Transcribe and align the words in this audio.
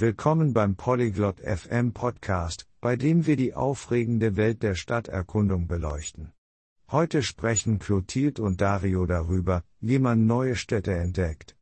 Willkommen 0.00 0.52
beim 0.52 0.76
Polyglot 0.76 1.40
FM 1.40 1.92
Podcast, 1.92 2.68
bei 2.80 2.94
dem 2.94 3.26
wir 3.26 3.34
die 3.34 3.54
aufregende 3.54 4.36
Welt 4.36 4.62
der 4.62 4.76
Stadterkundung 4.76 5.66
beleuchten. 5.66 6.30
Heute 6.88 7.24
sprechen 7.24 7.80
Clotilde 7.80 8.40
und 8.40 8.60
Dario 8.60 9.06
darüber, 9.06 9.64
wie 9.80 9.98
man 9.98 10.24
neue 10.24 10.54
Städte 10.54 10.94
entdeckt. 10.94 11.56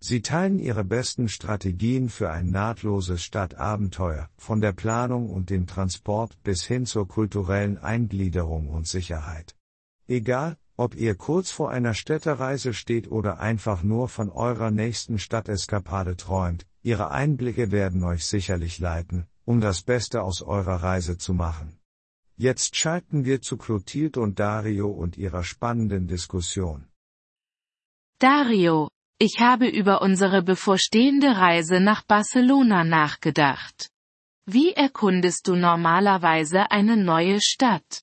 Sie 0.00 0.20
teilen 0.20 0.58
ihre 0.58 0.84
besten 0.84 1.30
Strategien 1.30 2.10
für 2.10 2.30
ein 2.30 2.50
nahtloses 2.50 3.22
Stadtabenteuer, 3.22 4.28
von 4.36 4.60
der 4.60 4.72
Planung 4.72 5.30
und 5.30 5.48
dem 5.48 5.66
Transport 5.66 6.36
bis 6.42 6.64
hin 6.64 6.84
zur 6.84 7.08
kulturellen 7.08 7.78
Eingliederung 7.78 8.68
und 8.68 8.86
Sicherheit. 8.86 9.56
Egal, 10.06 10.58
ob 10.76 10.94
ihr 10.94 11.14
kurz 11.14 11.50
vor 11.50 11.70
einer 11.70 11.94
Städtereise 11.94 12.74
steht 12.74 13.10
oder 13.10 13.40
einfach 13.40 13.82
nur 13.82 14.10
von 14.10 14.28
eurer 14.28 14.70
nächsten 14.70 15.18
Stadteskapade 15.18 16.18
träumt, 16.18 16.66
ihre 16.90 17.10
Einblicke 17.22 17.70
werden 17.70 18.02
euch 18.12 18.24
sicherlich 18.36 18.74
leiten, 18.78 19.18
um 19.50 19.60
das 19.60 19.78
Beste 19.82 20.22
aus 20.28 20.38
eurer 20.42 20.78
Reise 20.90 21.14
zu 21.18 21.32
machen. 21.34 21.68
Jetzt 22.36 22.76
schalten 22.76 23.24
wir 23.28 23.38
zu 23.48 23.54
Clotilde 23.64 24.20
und 24.20 24.38
Dario 24.38 24.88
und 25.02 25.18
ihrer 25.24 25.44
spannenden 25.52 26.06
Diskussion. 26.14 26.78
Dario, 28.20 28.88
ich 29.18 29.34
habe 29.40 29.68
über 29.80 30.02
unsere 30.02 30.40
bevorstehende 30.42 31.30
Reise 31.36 31.78
nach 31.80 32.02
Barcelona 32.14 32.84
nachgedacht. 32.84 33.90
Wie 34.46 34.70
erkundest 34.72 35.46
du 35.48 35.56
normalerweise 35.56 36.70
eine 36.70 36.96
neue 36.96 37.38
Stadt? 37.40 38.02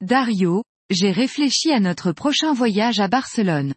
Dario, 0.00 0.62
j'ai 0.88 1.12
réfléchi 1.24 1.68
à 1.72 1.80
notre 1.80 2.12
prochain 2.12 2.52
voyage 2.54 3.00
à 3.00 3.08
Barcelone. 3.08 3.74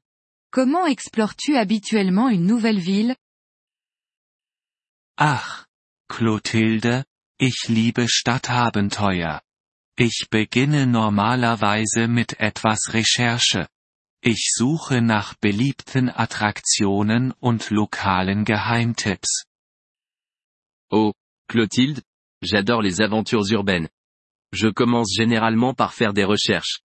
Comment 0.52 0.86
explores-tu 0.86 1.58
habituellement 1.58 2.30
une 2.30 2.46
nouvelle 2.46 2.80
ville? 2.80 3.16
Ach, 5.16 5.68
Clotilde, 6.10 7.06
ich 7.38 7.68
liebe 7.68 8.10
Stadtabenteuer. 8.10 9.42
Ich 9.96 10.26
beginne 10.32 10.88
normalerweise 10.88 12.08
mit 12.08 12.40
etwas 12.40 12.94
Recherche. 12.94 13.68
Ich 14.24 14.50
suche 14.56 15.02
nach 15.02 15.36
beliebten 15.36 16.10
Attraktionen 16.10 17.32
und 17.34 17.70
lokalen 17.70 18.44
Geheimtipps. 18.44 19.46
Oh, 20.90 21.14
Clotilde, 21.48 22.02
j'adore 22.42 22.82
les 22.82 23.00
aventures 23.00 23.52
urbaines. 23.52 23.90
Je 24.52 24.70
commence 24.70 25.14
généralement 25.14 25.76
par 25.76 25.94
faire 25.94 26.14
des 26.14 26.26
recherches. 26.26 26.82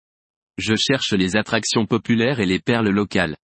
Je 0.57 0.75
cherche 0.75 1.13
les 1.13 1.37
attractions 1.37 1.85
populaires 1.85 2.41
et 2.41 2.45
les 2.45 2.59
perles 2.59 2.89
locales. 2.89 3.37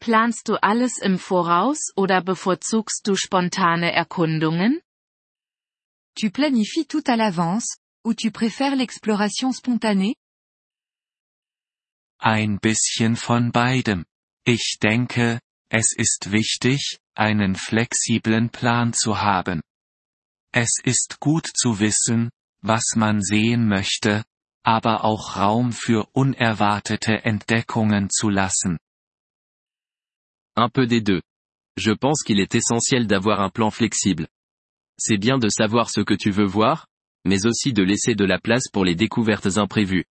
Planst 0.00 0.48
du 0.48 0.56
alles 0.62 0.96
im 0.96 1.18
Voraus 1.18 1.92
oder 1.94 2.22
bevorzugst 2.22 3.06
du 3.06 3.16
spontane 3.16 3.92
Erkundungen? 3.92 4.80
Tu 6.18 6.30
planifies 6.30 6.86
tout 6.86 7.04
à 7.06 7.16
l'avance, 7.16 7.76
ou 8.02 8.14
tu 8.14 8.30
préfères 8.30 8.76
l'exploration 8.76 9.52
spontanée? 9.52 10.14
Ein 12.18 12.58
bisschen 12.58 13.14
von 13.14 13.52
beidem. 13.52 14.06
Ich 14.46 14.78
denke, 14.80 15.38
es 15.70 15.94
ist 15.94 16.32
wichtig, 16.32 16.98
einen 17.14 17.54
flexiblen 17.54 18.48
Plan 18.48 18.94
zu 18.94 19.20
haben. 19.20 19.60
Es 20.50 20.80
ist 20.82 21.20
gut 21.20 21.46
zu 21.46 21.78
wissen, 21.78 22.30
was 22.62 22.96
man 22.96 23.20
sehen 23.20 23.68
möchte, 23.68 24.24
aber 24.64 25.04
auch 25.04 25.36
Raum 25.36 25.72
für 25.72 26.08
unerwartete 26.12 27.22
Entdeckungen 27.24 28.08
zu 28.08 28.30
lassen. 28.30 28.78
Un 30.56 30.68
peu 30.68 30.86
des 30.86 31.00
deux. 31.00 31.22
Je 31.76 31.92
pense 31.92 32.22
qu'il 32.22 32.40
est 32.40 32.54
essentiel 32.54 33.06
d'avoir 33.06 33.40
un 33.40 33.50
plan 33.50 33.70
flexible. 33.70 34.28
C'est 34.98 35.18
bien 35.18 35.38
de 35.38 35.48
savoir 35.48 35.90
ce 35.90 36.00
que 36.00 36.14
tu 36.14 36.30
veux 36.30 36.46
voir, 36.46 36.86
mais 37.24 37.46
aussi 37.46 37.72
de 37.72 37.82
laisser 37.82 38.14
de 38.14 38.24
la 38.24 38.38
place 38.38 38.68
pour 38.72 38.84
les 38.84 38.94
découvertes 38.94 39.56
imprévues. 39.56 40.04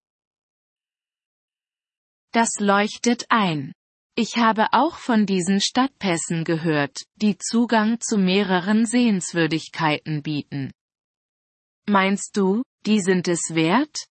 Das 2.33 2.59
leuchtet 2.59 3.25
ein. 3.29 3.73
Ich 4.15 4.37
habe 4.37 4.67
auch 4.73 4.97
von 4.97 5.25
diesen 5.25 5.61
Stadtpässen 5.61 6.43
gehört, 6.43 7.05
die 7.15 7.37
Zugang 7.37 7.99
zu 8.01 8.17
mehreren 8.17 8.85
Sehenswürdigkeiten 8.85 10.21
bieten. 10.21 10.71
Meinst 11.87 12.35
du, 12.35 12.63
die 12.85 12.99
sind 12.99 13.27
es 13.27 13.55
wert? 13.55 14.07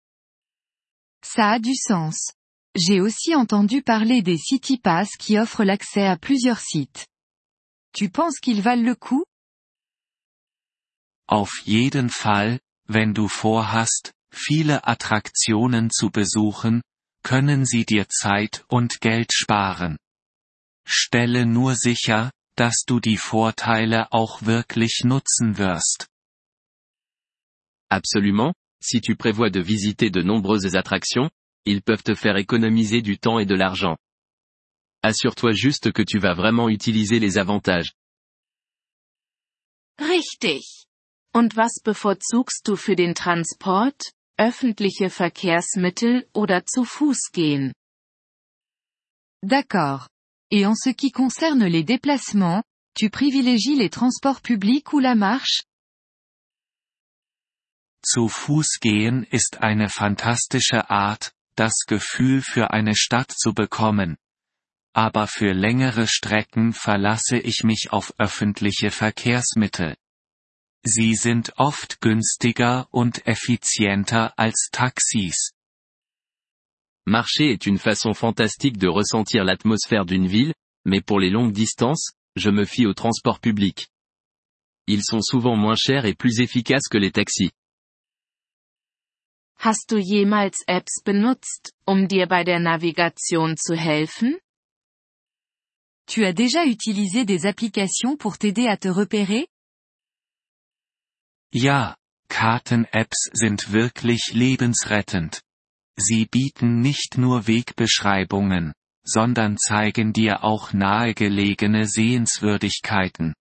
Ça 1.25 1.53
a 1.53 1.59
du 1.59 1.73
sens. 1.75 2.35
J'ai 2.75 3.01
aussi 3.03 3.35
entendu 3.35 3.83
parler 3.83 4.23
des 4.23 4.39
City 4.39 4.79
Pass 4.79 5.11
qui 5.19 5.39
offrent 5.39 5.65
l'accès 5.65 6.07
à 6.07 6.17
plusieurs 6.17 6.61
sites. 6.61 7.07
Tu 7.93 8.09
penses 8.09 8.41
qu'ils 8.41 8.63
valent 8.63 8.85
le 8.85 8.95
coup? 8.95 9.25
Auf 11.29 11.63
jeden 11.67 12.09
Fall, 12.09 12.61
wenn 12.89 13.13
du 13.13 13.29
vorhast, 13.29 14.13
viele 14.33 14.87
Attraktionen 14.87 15.91
zu 15.91 16.11
besuchen, 16.11 16.83
können 17.23 17.67
sie 17.67 17.85
dir 17.85 18.09
Zeit 18.09 18.65
und 18.69 19.01
Geld 19.01 19.33
sparen. 19.33 19.99
Stelle 20.87 21.45
nur 21.45 21.77
sicher, 21.77 22.33
dass 22.57 22.85
du 22.87 23.01
die 23.01 23.19
Vorteile 23.19 24.11
auch 24.13 24.43
wirklich 24.43 25.03
nutzen 25.05 25.59
wirst. 25.59 26.09
Absolument, 27.91 28.55
si 28.83 29.01
tu 29.01 29.15
prévois 29.15 29.51
de 29.51 29.61
visiter 29.61 30.11
de 30.11 30.23
nombreuses 30.23 30.75
attractions, 30.75 31.31
ils 31.65 31.83
peuvent 31.83 32.03
te 32.03 32.15
faire 32.15 32.37
économiser 32.37 33.03
du 33.03 33.19
temps 33.19 33.39
et 33.39 33.47
de 33.47 33.55
l'argent. 33.55 33.97
Assure-toi 35.03 35.53
juste 35.53 35.93
que 35.93 36.03
tu 36.03 36.19
vas 36.19 36.35
vraiment 36.35 36.69
utiliser 36.69 37.19
les 37.19 37.39
avantages. 37.39 37.93
Richtig. 39.99 40.87
Und 41.35 41.57
was 41.57 41.81
bevorzugst 41.83 42.67
du 42.67 42.77
für 42.77 42.97
den 42.97 43.15
Transport, 43.15 44.13
öffentliche 44.39 45.11
Verkehrsmittel 45.11 46.27
oder 46.35 46.65
zu 46.67 46.85
Fuß 46.85 47.31
gehen? 47.33 47.73
D'accord. 49.43 50.09
Et 50.51 50.67
en 50.67 50.75
ce 50.75 50.91
qui 50.91 51.11
concerne 51.11 51.67
les 51.67 51.85
déplacements, 51.85 52.63
tu 52.95 53.11
privilégies 53.11 53.77
les 53.77 53.91
transports 53.91 54.41
publics 54.41 54.93
ou 54.93 55.01
la 55.01 55.15
marche? 55.15 55.65
Zu 58.05 58.29
Fuß 58.29 58.79
gehen 58.81 59.25
ist 59.31 59.63
eine 59.63 59.89
fantastische 59.89 60.91
Art, 60.91 61.33
das 61.63 61.85
Gefühl 61.87 62.43
für 62.43 62.73
eine 62.73 62.97
Stadt 62.97 63.31
zu 63.31 63.55
bekommen. 63.55 64.17
Aber 64.95 65.29
für 65.29 65.53
längere 65.53 66.09
Strecken 66.09 66.73
verlasse 66.73 67.39
ich 67.39 67.63
mich 67.63 67.93
auf 67.93 68.13
öffentliche 68.19 68.91
Verkehrsmittel. 68.91 69.95
Sie 70.85 71.15
sind 71.15 71.53
oft 71.59 72.01
günstiger 72.01 72.89
und 72.91 73.29
effizienter 73.29 74.37
als 74.37 74.71
Taxis. 74.73 75.53
Marcher 77.07 77.53
est 77.53 77.67
une 77.67 77.79
façon 77.79 78.13
fantastique 78.13 78.79
de 78.79 78.89
ressentir 78.89 79.45
l'atmosphère 79.45 80.05
d'une 80.05 80.27
ville, 80.27 80.55
mais 80.85 81.01
pour 81.01 81.21
les 81.21 81.31
longues 81.31 81.53
distances, 81.53 82.11
je 82.35 82.51
me 82.51 82.65
fie 82.65 82.87
aux 82.87 82.95
transports 82.95 83.39
publics. 83.39 83.87
Ils 84.89 85.05
sont 85.05 85.23
souvent 85.23 85.55
moins 85.55 85.77
chers 85.77 86.07
et 86.07 86.15
plus 86.15 86.41
efficaces 86.41 86.89
que 86.91 86.99
les 86.99 87.13
taxis. 87.13 87.53
Hast 89.65 89.93
du 89.93 89.99
jemals 89.99 90.65
Apps 90.67 91.03
benutzt, 91.05 91.73
um 91.87 92.09
dir 92.09 92.27
bei 92.27 92.43
der 92.43 92.59
Navigation 92.59 93.57
zu 93.57 93.77
helfen? 93.77 94.41
Tu 96.07 96.25
as 96.25 96.35
déjà 96.35 96.65
utilisé 96.67 97.25
des 97.25 97.47
applications 97.47 98.17
pour 98.17 98.39
t'aider 98.39 98.67
à 98.67 98.77
te 98.77 98.89
repérer? 98.89 99.47
Ja, 101.55 101.97
Karten-Apps 102.29 103.31
sind 103.35 103.71
wirklich 103.71 104.33
lebensrettend. 104.33 105.45
Sie 105.97 106.27
bieten 106.27 106.81
nicht 106.81 107.17
nur 107.17 107.47
Wegbeschreibungen, 107.47 108.73
sondern 109.05 109.59
zeigen 109.59 110.13
dir 110.13 110.43
auch 110.43 110.73
nahegelegene 110.73 111.87
Sehenswürdigkeiten. 111.87 113.35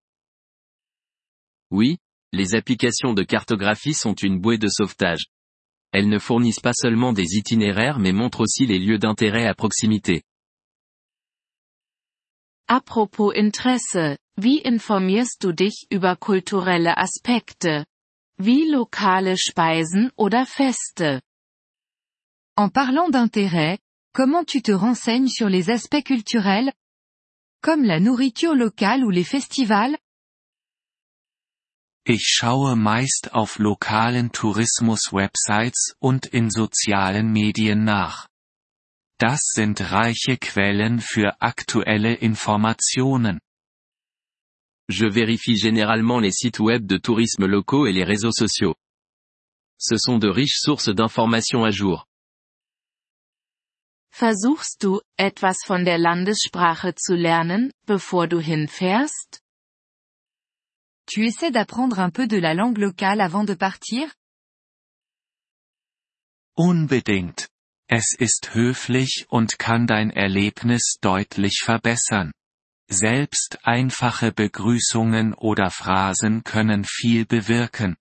Oui, 1.71 1.97
les 2.31 2.53
applications 2.53 3.15
de 3.15 3.23
cartographie 3.23 3.95
sont 3.95 4.21
une 4.21 4.39
bouée 4.39 4.59
de 4.59 4.69
sauvetage. 4.69 5.25
Elles 5.91 6.09
ne 6.09 6.19
fournissent 6.19 6.61
pas 6.61 6.73
seulement 6.73 7.13
des 7.13 7.35
itinéraires 7.35 7.99
mais 7.99 8.13
montrent 8.13 8.41
aussi 8.41 8.65
les 8.65 8.79
lieux 8.79 8.97
d'intérêt 8.97 9.45
à 9.45 9.53
proximité. 9.53 10.23
Apropos 12.67 13.33
Interesse, 13.35 14.17
wie 14.37 14.61
informierst 14.65 15.41
du 15.41 15.53
dich 15.53 15.87
über 15.91 16.15
kulturelle 16.15 16.93
Aspekte? 16.95 17.85
Wie 18.37 18.71
lokale 18.71 19.35
Speisen 19.37 20.09
oder 20.15 20.45
Feste? 20.45 21.21
En 22.55 22.69
parlant 22.69 23.09
d'intérêt, 23.09 23.77
comment 24.13 24.45
tu 24.45 24.61
te 24.61 24.71
renseignes 24.71 25.27
sur 25.27 25.49
les 25.49 25.69
aspects 25.69 26.03
culturels? 26.03 26.71
Comme 27.61 27.83
la 27.83 27.99
nourriture 27.99 28.55
locale 28.55 29.03
ou 29.03 29.09
les 29.09 29.25
festivals? 29.25 29.97
Ich 32.03 32.23
schaue 32.25 32.75
meist 32.75 33.33
auf 33.33 33.59
lokalen 33.59 34.31
Tourismus-Websites 34.31 35.95
und 35.99 36.25
in 36.25 36.49
sozialen 36.49 37.31
Medien 37.31 37.83
nach. 37.83 38.27
Das 39.19 39.41
sind 39.53 39.91
reiche 39.91 40.37
Quellen 40.37 40.99
für 40.99 41.41
aktuelle 41.41 42.15
Informationen. 42.15 43.39
je 44.91 45.07
vérifie 45.07 45.55
généralement 45.55 46.19
les 46.19 46.31
sites 46.31 46.59
web 46.59 46.85
de 46.85 46.97
tourisme 46.97 47.45
locaux 47.45 47.87
et 47.87 47.93
les 47.93 48.03
réseaux 48.03 48.31
sociaux. 48.31 48.75
Ce 49.77 49.97
sont 49.97 50.19
de 50.19 50.27
riches 50.27 50.59
sources 50.59 50.89
d'informations 50.89 51.63
à 51.63 51.71
jour. 51.71 52.07
Versuchst 54.13 54.81
du, 54.81 54.99
etwas 55.17 55.57
von 55.65 55.83
der 55.85 55.97
Landessprache 55.97 56.93
zu 56.95 57.15
lernen, 57.15 57.71
bevor 57.87 58.27
du 58.27 58.39
hinfährst? 58.39 59.40
Tu 61.05 61.25
essaies 61.25 61.51
d'apprendre 61.51 61.99
un 61.99 62.09
peu 62.09 62.27
de 62.27 62.37
la 62.37 62.53
langue 62.53 62.77
locale 62.77 63.21
avant 63.21 63.43
de 63.43 63.53
partir? 63.53 64.07
Unbedingt. 66.55 67.47
Es 67.87 68.15
ist 68.17 68.53
höflich 68.53 69.25
und 69.29 69.59
kann 69.59 69.85
dein 69.87 70.11
Erlebnis 70.11 70.97
deutlich 71.01 71.61
verbessern. 71.63 72.31
Selbst 72.89 73.59
einfache 73.63 74.31
Begrüßungen 74.31 75.33
oder 75.33 75.71
Phrasen 75.71 76.43
können 76.43 76.85
viel 76.85 77.25
bewirken. 77.25 77.97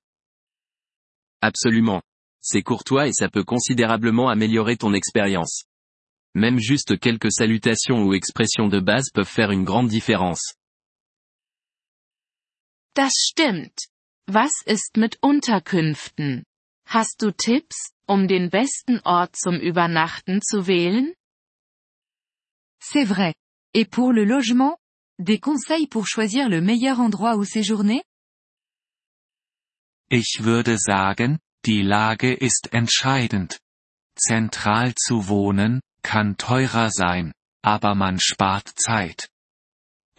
Absolument. 1.40 2.02
C'est 2.42 2.62
courtois 2.62 3.08
et 3.08 3.12
ça 3.12 3.28
peut 3.28 3.44
considérablement 3.44 4.28
améliorer 4.28 4.76
ton 4.76 4.94
expérience. 4.94 5.64
Même 6.34 6.58
juste 6.60 6.98
quelques 6.98 7.32
salutations 7.32 8.04
ou 8.04 8.14
expressions 8.14 8.68
de 8.68 8.80
base 8.80 9.10
peuvent 9.10 9.28
faire 9.28 9.50
une 9.50 9.64
grande 9.64 9.88
différence. 9.88 10.54
Das 12.94 13.12
stimmt. 13.14 13.88
Was 14.26 14.52
ist 14.64 14.96
mit 14.96 15.18
Unterkünften? 15.22 16.44
Hast 16.86 17.22
du 17.22 17.30
Tipps, 17.32 17.92
um 18.06 18.26
den 18.26 18.50
besten 18.50 19.00
Ort 19.04 19.36
zum 19.36 19.60
Übernachten 19.60 20.42
zu 20.42 20.66
wählen? 20.66 21.14
C'est 22.82 23.06
vrai. 23.06 23.34
Et 23.72 23.88
pour 23.88 24.12
le 24.12 24.24
logement? 24.24 24.76
Des 25.18 25.38
conseils 25.38 25.86
pour 25.86 26.06
choisir 26.08 26.48
le 26.48 26.60
meilleur 26.60 26.98
endroit 26.98 27.36
où 27.36 27.44
séjourner? 27.44 28.02
Ich 30.08 30.42
würde 30.42 30.78
sagen, 30.78 31.38
die 31.66 31.82
Lage 31.82 32.32
ist 32.32 32.72
entscheidend. 32.72 33.60
Zentral 34.16 34.94
zu 34.96 35.28
wohnen, 35.28 35.80
kann 36.02 36.36
teurer 36.36 36.90
sein, 36.90 37.32
aber 37.62 37.94
man 37.94 38.18
spart 38.18 38.68
Zeit. 38.76 39.28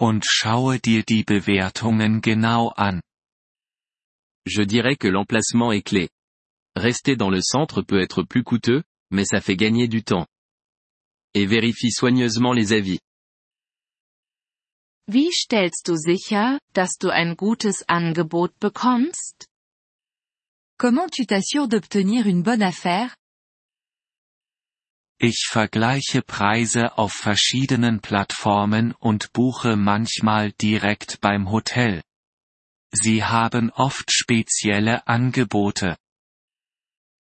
Und 0.02 0.26
schaue 0.26 0.80
dir 0.80 1.04
die 1.04 1.24
Bewertungen 1.24 2.22
genau 2.22 2.70
an. 2.76 3.02
Je 4.48 4.64
dirais 4.66 4.96
que 4.96 5.08
l'emplacement 5.08 5.72
est 5.72 5.84
clé. 5.84 6.10
Rester 6.76 7.16
dans 7.16 7.30
le 7.30 7.42
centre 7.44 7.84
peut 7.84 8.02
être 8.02 8.24
plus 8.24 8.44
coûteux, 8.44 8.82
mais 9.12 9.26
ça 9.26 9.42
fait 9.42 9.56
gagner 9.56 9.88
du 9.88 10.04
temps. 10.04 10.26
Et 11.36 11.46
vérifie 11.46 11.92
soigneusement 11.92 12.52
les 12.52 12.74
avis. 12.74 13.00
Wie 15.08 15.32
stellst 15.32 15.86
du 15.86 15.96
sicher, 15.96 16.58
dass 16.74 16.98
du 16.98 17.12
ein 17.12 17.36
gutes 17.36 17.84
Angebot 17.88 18.50
bekommst? 18.60 19.46
Comment 20.80 21.10
tu 21.12 21.28
t'assures 21.28 21.68
d'obtenir 21.68 22.26
une 22.26 22.42
bonne 22.42 22.64
affaire? 22.64 23.16
Ich 25.24 25.46
vergleiche 25.48 26.24
Preise 26.24 26.98
auf 26.98 27.14
verschiedenen 27.14 28.02
Plattformen 28.02 28.92
und 28.94 29.32
buche 29.34 29.76
manchmal 29.76 30.52
direkt 30.54 31.22
beim 31.22 31.52
Hotel. 31.52 32.02
Sie 32.92 33.24
haben 33.24 33.70
oft 33.70 34.12
spezielle 34.12 35.06
Angebote. 35.06 35.96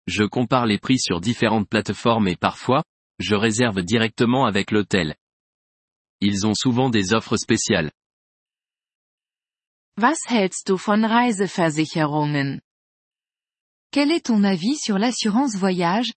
Je 0.06 0.28
compare 0.28 0.66
les 0.66 0.78
prix 0.78 1.00
sur 1.00 1.20
différentes 1.20 1.68
plateformes 1.68 2.28
et 2.28 2.36
parfois, 2.36 2.84
je 3.18 3.34
réserve 3.34 3.82
directement 3.82 4.46
avec 4.46 4.70
l'hôtel. 4.70 5.16
Ils 6.20 6.46
ont 6.46 6.54
souvent 6.54 6.90
des 6.90 7.12
offres 7.12 7.38
spéciales. 7.38 7.90
Was 9.96 10.20
hältst 10.28 10.68
du 10.68 10.76
von 10.76 11.04
Reiseversicherungen? 11.04 12.60
Quel 13.90 14.12
est 14.12 14.26
ton 14.26 14.44
avis 14.44 14.78
sur 14.78 14.96
l'assurance 14.96 15.56
voyage? 15.56 16.12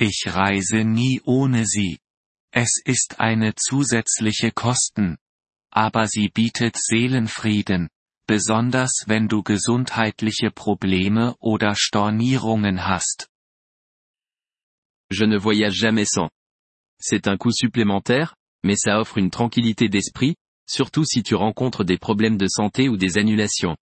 Ich 0.00 0.26
reise 0.26 0.84
nie 0.84 1.20
ohne 1.24 1.66
sie. 1.66 1.98
Es 2.52 2.80
ist 2.84 3.18
eine 3.18 3.54
zusätzliche 3.56 4.52
Kosten. 4.52 5.18
Aber 5.72 6.06
sie 6.06 6.28
bietet 6.28 6.76
Seelenfrieden, 6.76 7.88
besonders 8.26 9.04
wenn 9.06 9.26
du 9.26 9.42
gesundheitliche 9.42 10.52
Probleme 10.52 11.34
oder 11.40 11.74
Stornierungen 11.74 12.86
hast. 12.86 13.28
Je 15.10 15.26
ne 15.26 15.38
voyage 15.38 15.76
jamais 15.76 16.06
sans. 16.06 16.30
C'est 17.00 17.26
un 17.26 17.36
coût 17.36 17.52
supplémentaire, 17.52 18.36
mais 18.62 18.76
ça 18.76 19.00
offre 19.00 19.18
une 19.18 19.30
tranquillité 19.30 19.88
d'esprit, 19.88 20.36
surtout 20.66 21.04
si 21.04 21.22
tu 21.24 21.34
rencontres 21.34 21.82
des 21.82 21.98
problèmes 21.98 22.38
de 22.38 22.46
santé 22.46 22.88
ou 22.88 22.96
des 22.96 23.18
annulations. 23.18 23.76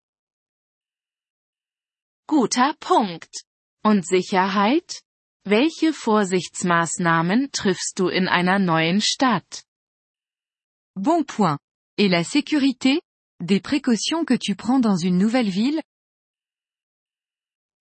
Guter 2.27 2.73
Punkt. 2.81 3.45
Und 3.85 4.05
Sicherheit? 4.05 5.06
Welche 5.49 5.93
Vorsichtsmaßnahmen 5.93 7.53
triffst 7.53 8.01
du 8.01 8.09
in 8.09 8.27
einer 8.27 8.59
neuen 8.59 9.01
Stadt? 9.01 9.63
Bon 10.97 11.25
point. 11.25 11.57
Et 11.97 12.09
la 12.09 12.25
sécurité? 12.25 13.01
Des 13.41 13.61
précautions 13.61 14.25
que 14.25 14.35
tu 14.35 14.57
prends 14.57 14.81
dans 14.81 14.97
une 14.97 15.19
nouvelle 15.19 15.49
ville? 15.49 15.81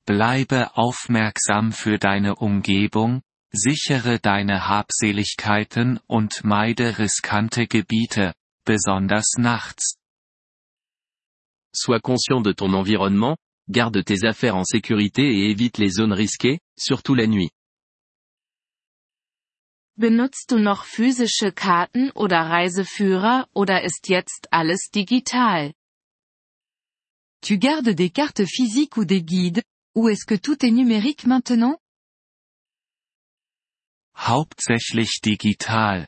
Bleibe 0.05 0.69
aufmerksam 0.75 1.71
für 1.71 1.97
deine 1.97 2.35
Umgebung, 2.35 3.23
sichere 3.51 4.19
deine 4.19 4.67
Habseligkeiten 4.69 5.99
und 6.05 6.43
meide 6.43 6.99
riskante 6.99 7.65
Gebiete, 7.65 8.35
besonders 8.63 9.39
nachts. 9.39 9.95
Sois 11.73 11.99
conscient 11.99 12.41
de 12.41 12.53
ton 12.53 12.75
environnement, 12.75 13.37
garde 13.67 14.03
tes 14.03 14.23
affaires 14.23 14.55
en 14.55 14.65
sécurité 14.65 15.23
et 15.23 15.49
évite 15.49 15.79
les 15.79 15.89
zones 15.89 16.13
risquées, 16.13 16.59
surtout 16.77 17.15
la 17.15 17.25
nuit. 17.25 17.49
Benutzt 19.97 20.51
du 20.51 20.57
noch 20.59 20.83
physische 20.83 21.53
Karten 21.53 22.11
oder 22.11 22.41
Reiseführer 22.49 23.47
oder 23.53 23.83
ist 23.83 24.09
jetzt 24.09 24.49
alles 24.51 24.89
digital? 24.93 25.73
Tu 27.41 27.57
gardes 27.57 27.95
des 27.95 28.11
cartes 28.11 28.49
physiques 28.49 28.97
ou 28.97 29.05
des 29.05 29.23
guides, 29.23 29.63
ou 29.95 30.09
est-ce 30.09 30.25
que 30.25 30.35
tout 30.35 30.65
est 30.65 30.73
numérique 30.73 31.25
maintenant? 31.25 31.79
Hauptsächlich 34.17 35.21
digital. 35.21 36.07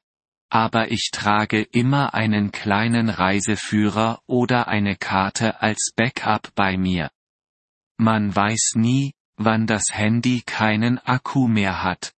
Aber 0.50 0.92
ich 0.92 1.12
trage 1.14 1.62
immer 1.62 2.14
einen 2.14 2.52
kleinen 2.52 3.10
Reiseführer 3.10 4.22
oder 4.28 4.68
eine 4.68 4.98
Karte 4.98 5.62
als 5.62 5.94
Backup 5.96 6.54
bei 6.56 6.76
mir. 6.76 7.10
Man 7.98 8.36
weiß 8.36 8.74
nie, 8.76 9.14
wann 9.38 9.66
das 9.66 9.86
Handy 9.92 10.42
keinen 10.46 10.98
Akku 11.00 11.48
mehr 11.48 11.84
hat. 11.84 12.17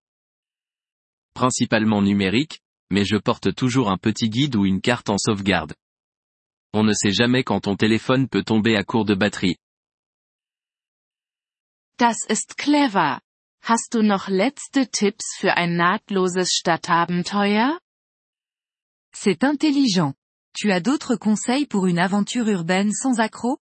Principalement 1.39 2.01
numérique, 2.01 2.59
mais 2.89 3.05
je 3.05 3.15
porte 3.15 3.55
toujours 3.55 3.89
un 3.89 3.97
petit 3.97 4.29
guide 4.29 4.57
ou 4.57 4.65
une 4.65 4.81
carte 4.81 5.09
en 5.09 5.17
sauvegarde. 5.17 5.73
On 6.73 6.83
ne 6.83 6.91
sait 6.91 7.13
jamais 7.13 7.45
quand 7.45 7.61
ton 7.61 7.77
téléphone 7.77 8.27
peut 8.27 8.43
tomber 8.43 8.75
à 8.75 8.83
court 8.83 9.05
de 9.05 9.15
batterie. 9.15 9.55
Das 11.97 12.17
ist 12.27 12.57
clever. 12.57 13.21
Hast 13.61 13.93
du 13.93 14.01
noch 14.03 14.27
letzte 14.27 14.91
Tipps 14.91 15.37
für 15.39 15.55
ein 15.55 15.77
nahtloses 15.77 16.49
Stadtabenteuer? 16.51 17.79
C'est 19.13 19.45
intelligent. 19.45 20.15
Tu 20.53 20.73
as 20.73 20.81
d'autres 20.81 21.15
conseils 21.15 21.65
pour 21.65 21.87
une 21.87 21.99
aventure 21.99 22.49
urbaine 22.49 22.91
sans 22.91 23.21
accroc? 23.21 23.61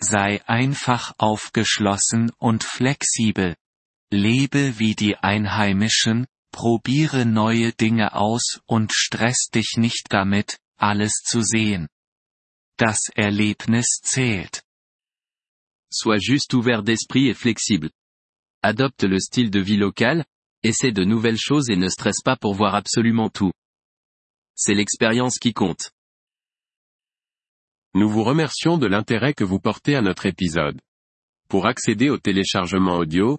Sei 0.00 0.42
einfach 0.48 1.14
aufgeschlossen 1.20 2.32
und 2.40 2.64
flexibel. 2.64 3.54
Lebe 4.10 4.78
wie 4.78 4.94
die 4.94 5.16
Einheimischen, 5.16 6.26
probiere 6.50 7.26
neue 7.26 7.72
Dinge 7.72 8.14
aus 8.14 8.60
und 8.66 8.92
stress 8.92 9.48
dich 9.54 9.74
nicht 9.76 10.06
damit, 10.10 10.58
alles 10.78 11.22
zu 11.24 11.42
sehen. 11.42 11.88
Das 12.78 13.10
Erlebnis 13.14 14.00
zählt. 14.02 14.62
Sois 15.90 16.20
juste 16.20 16.56
ouvert 16.56 16.84
d'esprit 16.84 17.28
et 17.28 17.34
flexible. 17.34 17.90
Adopte 18.62 19.06
le 19.06 19.20
style 19.20 19.50
de 19.50 19.60
vie 19.60 19.76
local, 19.76 20.24
essaie 20.62 20.92
de 20.92 21.04
nouvelles 21.04 21.38
choses 21.38 21.68
et 21.70 21.76
ne 21.76 21.88
stresse 21.88 22.22
pas 22.22 22.36
pour 22.36 22.54
voir 22.54 22.74
absolument 22.74 23.30
tout. 23.30 23.52
C'est 24.54 24.74
l'expérience 24.74 25.38
qui 25.38 25.52
compte. 25.52 25.92
Nous 27.94 28.08
vous 28.08 28.24
remercions 28.24 28.78
de 28.78 28.86
l'intérêt 28.86 29.34
que 29.34 29.44
vous 29.44 29.60
portez 29.60 29.96
à 29.96 30.02
notre 30.02 30.26
épisode. 30.26 30.80
Pour 31.48 31.66
accéder 31.66 32.10
au 32.10 32.18
téléchargement 32.18 32.96
audio, 32.96 33.38